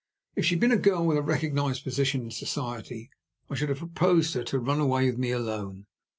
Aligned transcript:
If 0.35 0.45
she 0.45 0.55
had 0.55 0.59
been 0.59 0.71
a 0.71 0.77
girl 0.77 1.05
with 1.05 1.19
a 1.19 1.21
recognized 1.21 1.83
position 1.83 2.21
in 2.21 2.31
society, 2.31 3.11
I 3.51 3.53
should 3.53 3.69
have 3.69 3.77
proposed 3.77 4.33
to 4.33 4.39
her 4.39 4.45
to 4.45 4.57
run 4.57 4.79
away 4.79 5.05
with 5.05 5.19
me 5.19 5.29
alone. 5.29 5.85